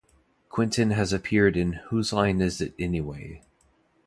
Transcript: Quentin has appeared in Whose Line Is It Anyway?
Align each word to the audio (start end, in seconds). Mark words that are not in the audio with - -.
Quentin 0.49 0.89
has 0.89 1.13
appeared 1.13 1.55
in 1.55 1.73
Whose 1.73 2.11
Line 2.11 2.41
Is 2.41 2.59
It 2.59 2.73
Anyway? 2.79 3.43